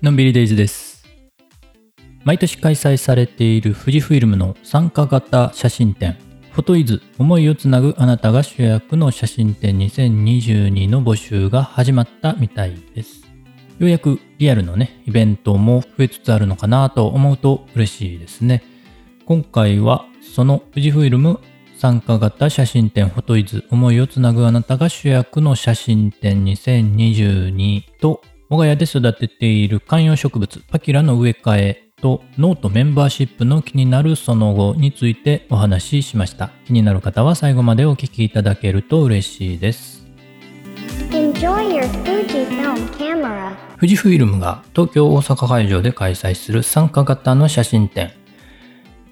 [0.00, 1.04] のんびりデイズです。
[2.22, 6.16] 毎年開催されている富士フイルムの参加型写真展、
[6.52, 13.22] フォトイズ思いをつなぐあなたが主役の写真展2022の募集が始まったみたいです。
[13.80, 18.62] ようやくリアルのね、イベントも増えつつあるのかなと思うと嬉しいですね。
[19.24, 21.40] 今回はその富士フイルム
[21.78, 36.50] 参加型写真展フォトイズ思いをつなぐあなたが主役の写真展2022と我が家で育てている観葉植物パキラの植え替えとノートメンバーシップの気になるその後についてお話ししました。
[36.66, 40.06] 気になる方は最後までお聞きいただけると嬉しいです。
[43.78, 48.12] 富士フイルムが東京大阪会場で開催する参加型の写真展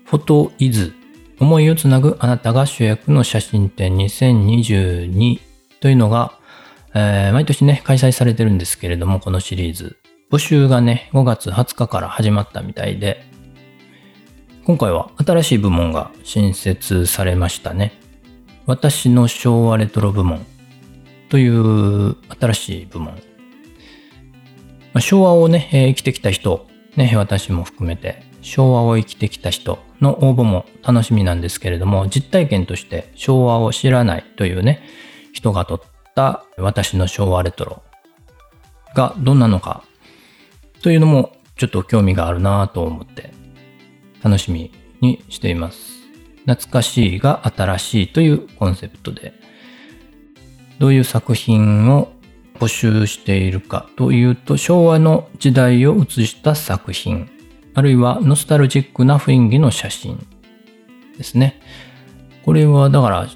[0.04, 0.94] フォトイズ
[1.40, 5.40] 思いをつなぐあなたが主役の写真展2022
[5.80, 6.38] というのが、
[6.94, 9.96] えー毎年ね開催されてるんですけれどもこのシリーズ。
[10.30, 13.24] 募集がね5月20日から始まったみたいで
[14.64, 17.92] 今回は新しい部門が新設されましたね。
[18.66, 20.44] 私の昭和レトロ部門
[21.28, 23.08] という新しい部門。
[23.08, 23.14] ま
[24.94, 34.82] あ昭和をね、えー生きてきた人、ね、私も含めて、昭和を生きてきた人の応募も楽しみなんですけれども、実体験として昭和を知らないというね、
[35.32, 35.80] 人が撮っ
[36.14, 37.82] た私の昭和レトロ
[38.94, 39.82] がどんなのか
[40.82, 43.32] というのもちょっと興味があるなと思って
[44.22, 46.04] 楽しみにしています。
[46.44, 49.32] 懐かしいが新しいというコンセプトで、
[50.78, 52.12] どういう作品を
[52.60, 57.30] 募集しているかというと昭和の時代を映した作品
[57.74, 60.24] あるいはノスタルジックな雰囲気の写真
[61.18, 61.60] ですね
[62.44, 63.28] これはだから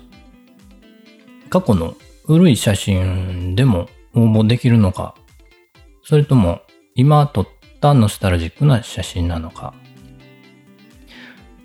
[1.50, 1.94] 過去の
[2.26, 5.14] 古い写真でも応募できるのか
[6.04, 6.60] それとも
[6.94, 7.48] 今撮っ
[7.80, 9.74] たノスタルジックな写真なのか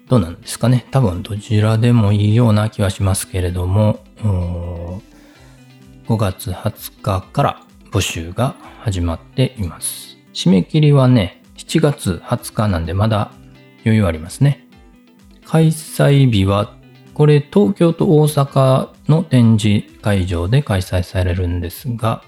[0.09, 3.99] どうなんですかね多分どちらでもいいような気はしますけれども
[6.07, 10.17] 5月20日から募集が始まっています。
[10.33, 13.31] 締め切りはね、7月20日なんでまだ
[13.85, 14.67] 余裕ありますね。
[15.45, 16.75] 開催日は、
[17.13, 22.23] これ東京と大阪の展示会場で開催されるんですが、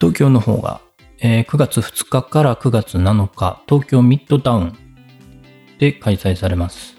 [0.00, 0.80] 東京の方が、
[1.20, 4.76] え9月2日から9月7日、東京ミッドタウン
[5.78, 6.96] で開催されます。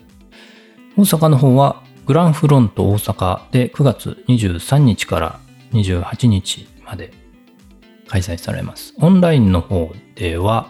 [0.96, 5.40] 大阪の方はグランフロント大阪で9月23日から
[5.72, 7.12] 28日まで
[8.08, 8.94] 開催されます。
[9.00, 10.68] オンラインの方では、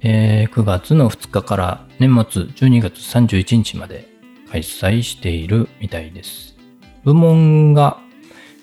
[0.00, 4.08] えー9月の2日から年末12月31日まで
[4.50, 6.56] 開催しているみたいです。
[7.04, 7.98] 部門が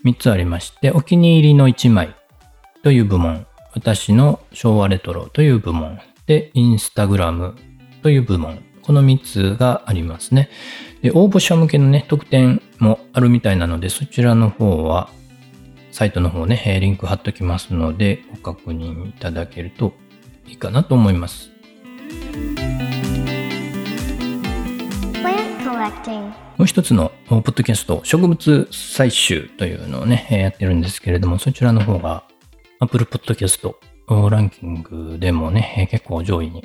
[0.03, 2.16] 3つありまして、お気に入りの1枚
[2.84, 7.56] という部門、私の昭和レトロという部門、で、インスタグラム
[8.02, 10.50] という部門、この3つがありますね。
[11.02, 15.09] で、応募者向けのね、特典もあるみたいなので、そちらの方は、
[15.91, 19.94] サイトの方ね、リンク貼っときますので、ご確認いただけると
[20.47, 21.50] いいかなと思います。
[26.57, 32.23] もう一つのポッドキャスト、植物採集というのをね、えーやってるんですけれども、そちらの方が
[32.79, 33.73] Apple Podcast
[34.29, 36.63] ランキングでもね、えー結構上位に、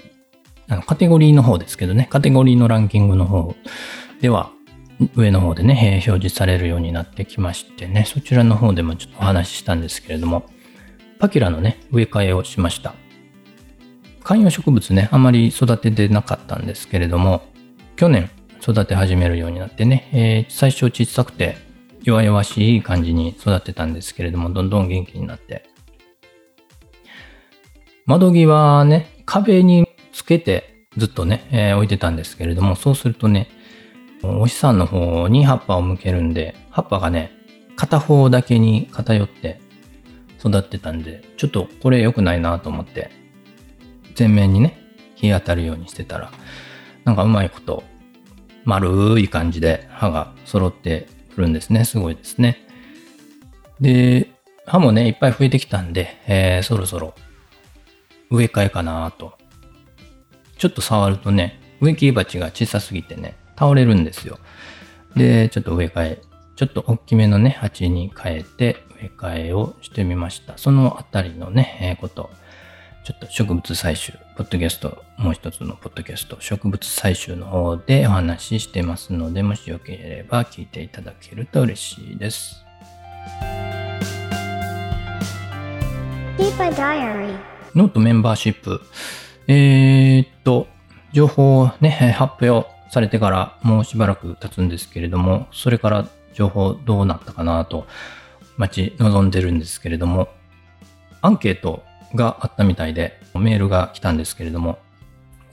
[0.69, 3.55] あのカテゴリーの方ですけどね、カテゴリーのランキングの方
[4.21, 4.51] では、
[5.17, 10.45] 上の方でね、えー表示されるようになってきましてね、そちらの方でもちょっとお話ししたんですけれども、
[11.19, 12.95] パキュラのね、植え替えをしました。
[14.23, 17.43] 観葉植物ね、あまり育ててなかったんですけれども、
[17.97, 21.57] 去年育て始めるようになってね、えー最初小さくて
[22.03, 25.65] 弱々しい感じに育てたんですけれども、どんどん元気になって。
[28.07, 33.49] 窓際ね、壁につけてずっとね、えー置いてたんですけれども、そうするとね、
[34.23, 37.33] お日さんの方に葉っぱを向けるんで、葉っぱがね、
[37.77, 39.61] 片方だけに偏って
[40.39, 43.20] 育ってたんで、ちょっとこれ良くないなと思って、
[44.15, 44.79] 全面にね、
[45.15, 46.33] 日当たるようにしてたら、
[47.05, 47.83] なんかうまいこと、
[48.65, 51.85] 丸い感じで葉が揃ってくるんですね。
[51.85, 52.59] すごいですね。
[53.81, 54.31] で、
[54.67, 57.15] 葉もね、いっぱい増えてきたんで、えーそろそろ
[58.31, 59.35] 植え替えかなと。
[60.59, 64.39] ちょっと触るとね、植木鉢が小さすぎてね、倒れるんですよ。
[65.17, 66.23] で、ちょっと植え替え、
[66.55, 70.59] ちょっと大きめのね、鉢に変えて植え替えをしてみました。
[70.59, 72.31] そのあたりのね、えーこと、
[73.03, 82.63] ちょっと植物採集、ポッドキャスト、もう一つのポッドキャスト、植物採集の方でお話ししてますので、もしよければ聞いていただけると嬉しいです。
[87.75, 88.83] ノートメンバーシップ。
[89.49, 90.69] えー、っと、
[91.15, 97.87] 情報をね、発表されてからもうしばらく経つんですけれども、それから情報どうなったかなと
[98.59, 100.29] 待ち望んでるんですけれども、
[101.23, 101.83] アンケート
[102.15, 104.79] があったみたいで、メールが来たんですけれども、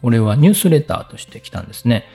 [0.01, 2.06] これはニュースレターとして来たんですね。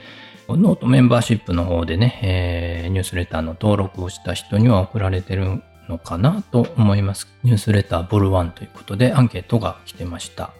[0.47, 7.27] ノートメンバーシップの方でね、えー、ニュースレターの登録をした人には送られてるのかなと思います。
[7.43, 10.51] ニュースレターボル1ということでアンケートが来てました。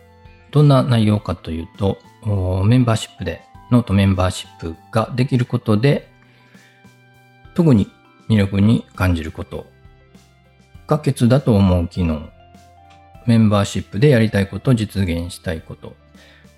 [0.51, 1.97] どんな内容かというと、
[2.65, 3.41] メンバーシップで、
[3.71, 6.09] ノートメンバーシップができることで、
[7.56, 7.91] 特に
[8.29, 9.65] 魅力に感じること、
[10.83, 12.29] 不可欠だと思う機能、
[13.25, 15.96] メンバーシップでやりたいこと、実現したいこと、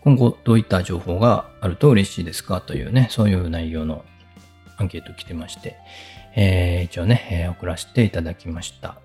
[0.02, 4.06] 今後どういった情報があると嬉しいですかというね、そういう内容の
[4.78, 5.78] アンケート来てまして、
[6.36, 9.00] えー、一応ね、え、送らせていただきました。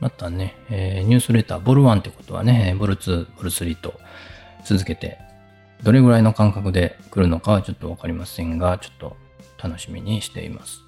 [0.00, 3.94] またね、えー、ニュースレター、ボル1ってことはね、ボル2、ボル3と
[4.64, 5.18] 続けて、
[5.82, 9.16] どれぐらいの間隔で来るのかはちょっとわかりませんが、ちょっと
[9.62, 10.80] 楽しみにしています。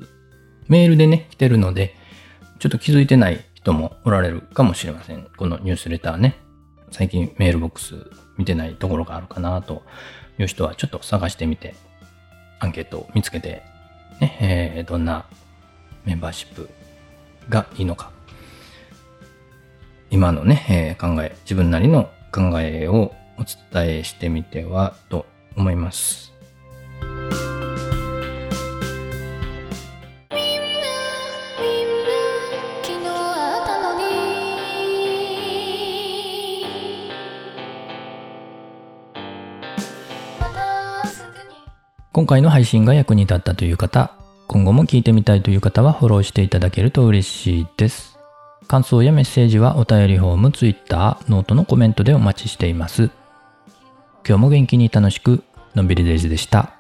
[0.69, 1.95] メールでね、来てるので、
[2.59, 5.29] ちょっと気づいてない人もおられるかもしれません。
[5.37, 6.37] このニュースレターね。
[6.91, 9.83] 最近メールボックス見てないところがあるかなと
[10.39, 11.75] いう人はちょっと探してみて、
[12.59, 13.63] アンケートを見つけて、
[14.21, 15.27] ね、えー、どんな
[16.05, 16.71] メンバーシップ
[17.49, 18.13] がいいのか、
[20.11, 26.33] 今のね、えー、考え、自分なりの考えをお伝えしてみてはと思います。
[42.31, 44.13] 回の配信が役に立ったという方、
[44.47, 48.21] 今後も聞いてみたいという方はフォローしていただけると嬉しいです。
[48.69, 53.11] 感想やメッセージはお便りフォーム、ツイッター、ノートのコメントでお待ちしています。
[54.25, 55.43] 今日も元気に楽しく、
[55.75, 56.80] のんびりデイズでした。